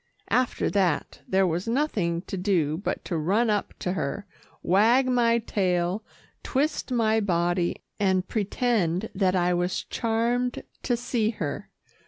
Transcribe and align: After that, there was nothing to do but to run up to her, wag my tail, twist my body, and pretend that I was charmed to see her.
After 0.31 0.67
that, 0.71 1.21
there 1.27 1.45
was 1.45 1.67
nothing 1.67 2.23
to 2.23 2.35
do 2.35 2.77
but 2.77 3.05
to 3.05 3.15
run 3.15 3.51
up 3.51 3.75
to 3.77 3.93
her, 3.93 4.25
wag 4.63 5.05
my 5.07 5.37
tail, 5.37 6.01
twist 6.41 6.91
my 6.91 7.19
body, 7.19 7.83
and 7.99 8.27
pretend 8.27 9.11
that 9.13 9.35
I 9.35 9.53
was 9.53 9.83
charmed 9.83 10.63
to 10.81 10.97
see 10.97 11.29
her. 11.29 11.69